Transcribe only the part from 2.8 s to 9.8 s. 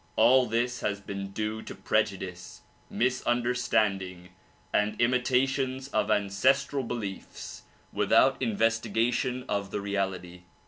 misunderstanding, and imitations of ancestral beliefs without investigation of the